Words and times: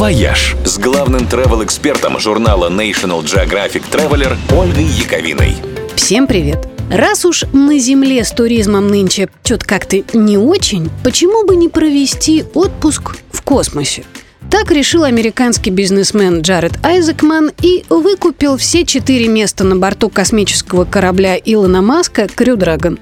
«Вояж» 0.00 0.56
с 0.64 0.78
главным 0.78 1.26
travel-экспертом 1.26 2.18
журнала 2.18 2.70
National 2.70 3.22
Geographic 3.22 3.82
Traveler 3.92 4.34
Ольгой 4.50 4.84
Яковиной. 4.84 5.56
Всем 5.94 6.26
привет! 6.26 6.66
Раз 6.90 7.26
уж 7.26 7.44
на 7.52 7.78
Земле 7.78 8.24
с 8.24 8.30
туризмом 8.30 8.88
нынче 8.88 9.28
что-то 9.44 9.66
как-то 9.66 10.02
не 10.14 10.38
очень, 10.38 10.88
почему 11.04 11.44
бы 11.44 11.54
не 11.54 11.68
провести 11.68 12.46
отпуск 12.54 13.16
в 13.30 13.42
космосе? 13.42 14.04
Так 14.50 14.70
решил 14.70 15.04
американский 15.04 15.68
бизнесмен 15.68 16.40
Джаред 16.40 16.82
Айзекман 16.82 17.52
и 17.60 17.84
выкупил 17.90 18.56
все 18.56 18.86
четыре 18.86 19.28
места 19.28 19.64
на 19.64 19.76
борту 19.76 20.08
космического 20.08 20.86
корабля 20.86 21.36
Илона 21.36 21.82
Маска 21.82 22.26
«Crew 22.26 22.56
Dragon» 22.56 22.98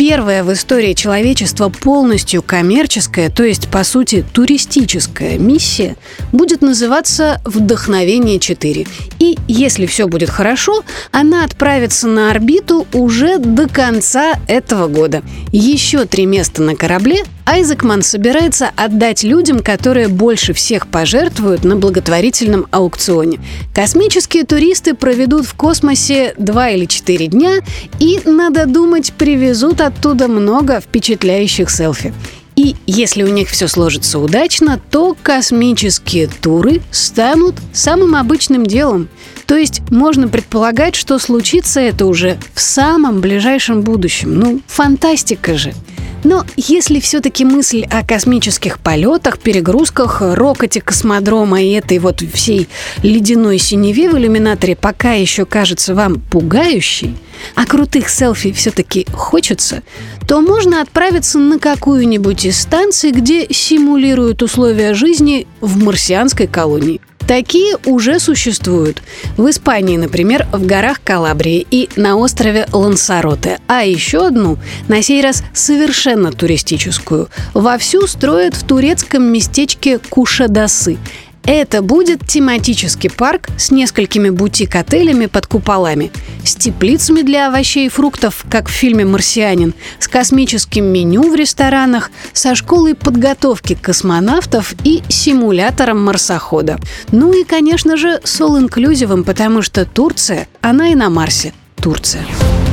первая 0.00 0.44
в 0.44 0.50
истории 0.50 0.94
человечества 0.94 1.68
полностью 1.68 2.40
коммерческая, 2.42 3.28
то 3.28 3.44
есть, 3.44 3.68
по 3.68 3.84
сути, 3.84 4.24
туристическая 4.32 5.36
миссия 5.36 5.94
будет 6.32 6.62
называться 6.62 7.38
«Вдохновение-4». 7.44 8.88
И, 9.18 9.36
если 9.46 9.84
все 9.84 10.08
будет 10.08 10.30
хорошо, 10.30 10.84
она 11.10 11.44
отправится 11.44 12.08
на 12.08 12.30
орбиту 12.30 12.86
уже 12.94 13.36
до 13.36 13.68
конца 13.68 14.40
этого 14.48 14.88
года. 14.88 15.22
Еще 15.52 16.06
три 16.06 16.24
места 16.24 16.62
на 16.62 16.76
корабле 16.76 17.24
Айзекман 17.50 18.02
собирается 18.02 18.70
отдать 18.76 19.24
людям, 19.24 19.58
которые 19.58 20.06
больше 20.06 20.52
всех 20.52 20.86
пожертвуют 20.86 21.64
на 21.64 21.74
благотворительном 21.74 22.68
аукционе. 22.70 23.40
Космические 23.74 24.44
туристы 24.44 24.94
проведут 24.94 25.46
в 25.46 25.54
космосе 25.54 26.32
два 26.38 26.68
или 26.68 26.84
четыре 26.84 27.26
дня 27.26 27.58
и, 27.98 28.20
надо 28.24 28.66
думать, 28.66 29.12
привезут 29.14 29.80
оттуда 29.80 30.28
много 30.28 30.80
впечатляющих 30.80 31.70
селфи. 31.70 32.14
И 32.54 32.76
если 32.86 33.24
у 33.24 33.28
них 33.28 33.48
все 33.48 33.66
сложится 33.66 34.20
удачно, 34.20 34.80
то 34.88 35.16
космические 35.20 36.28
туры 36.28 36.82
станут 36.92 37.56
самым 37.72 38.14
обычным 38.14 38.64
делом. 38.64 39.08
То 39.46 39.56
есть 39.56 39.80
можно 39.90 40.28
предполагать, 40.28 40.94
что 40.94 41.18
случится 41.18 41.80
это 41.80 42.06
уже 42.06 42.38
в 42.54 42.60
самом 42.60 43.20
ближайшем 43.20 43.82
будущем. 43.82 44.38
Ну, 44.38 44.60
фантастика 44.68 45.58
же. 45.58 45.74
Но 46.22 46.44
если 46.56 47.00
все-таки 47.00 47.44
мысль 47.44 47.86
о 47.90 48.04
космических 48.04 48.78
полетах, 48.78 49.38
перегрузках, 49.38 50.20
рокоте 50.20 50.80
космодрома 50.80 51.62
и 51.62 51.70
этой 51.70 51.98
вот 51.98 52.20
всей 52.20 52.68
ледяной 53.02 53.58
синеве 53.58 54.10
в 54.10 54.18
иллюминаторе 54.18 54.76
пока 54.76 55.12
еще 55.12 55.46
кажется 55.46 55.94
вам 55.94 56.20
пугающей, 56.20 57.16
а 57.54 57.64
крутых 57.64 58.08
селфи 58.08 58.52
все-таки 58.52 59.06
хочется, 59.12 59.82
то 60.28 60.40
можно 60.40 60.82
отправиться 60.82 61.38
на 61.38 61.58
какую-нибудь 61.58 62.44
из 62.44 62.60
станций, 62.60 63.12
где 63.12 63.46
симулируют 63.50 64.42
условия 64.42 64.94
жизни 64.94 65.46
в 65.60 65.82
марсианской 65.82 66.46
колонии. 66.46 67.00
Такие 67.30 67.76
уже 67.86 68.18
существуют. 68.18 69.04
В 69.36 69.48
Испании, 69.48 69.96
например, 69.96 70.48
в 70.52 70.66
горах 70.66 71.00
Калабрии 71.00 71.64
и 71.70 71.88
на 71.94 72.16
острове 72.16 72.66
Лансароте. 72.72 73.60
А 73.68 73.84
еще 73.84 74.26
одну, 74.26 74.58
на 74.88 75.00
сей 75.00 75.22
раз 75.22 75.44
совершенно 75.54 76.32
туристическую, 76.32 77.28
вовсю 77.54 78.08
строят 78.08 78.56
в 78.56 78.66
турецком 78.66 79.32
местечке 79.32 80.00
Кушадасы. 80.00 80.98
Это 81.44 81.82
будет 81.82 82.26
тематический 82.26 83.10
парк 83.10 83.48
с 83.56 83.70
несколькими 83.70 84.30
бутик-отелями 84.30 85.26
под 85.26 85.46
куполами, 85.46 86.10
с 86.44 86.54
теплицами 86.54 87.22
для 87.22 87.48
овощей 87.48 87.86
и 87.86 87.88
фруктов, 87.88 88.44
как 88.50 88.68
в 88.68 88.72
фильме 88.72 89.04
«Марсианин», 89.04 89.74
с 89.98 90.08
космическим 90.08 90.84
меню 90.84 91.30
в 91.30 91.34
ресторанах, 91.34 92.10
со 92.32 92.54
школой 92.54 92.94
подготовки 92.94 93.74
космонавтов 93.74 94.74
и 94.84 95.02
симулятором 95.08 96.04
марсохода. 96.04 96.78
Ну 97.12 97.32
и, 97.32 97.44
конечно 97.44 97.96
же, 97.96 98.20
с 98.24 98.40
all 98.40 98.57
inclusive 98.57 99.07
ом, 99.07 99.24
потому 99.24 99.62
что 99.62 99.84
Турция, 99.84 100.48
она 100.60 100.88
и 100.88 100.94
на 100.94 101.10
Марсе. 101.10 101.52
Турция. 101.76 102.24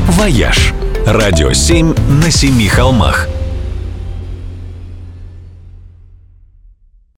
«Вояж»– 0.09 0.73
радио 1.05 1.53
7 1.53 1.95
на 2.21 2.31
семи 2.31 2.67
холмах– 2.67 3.27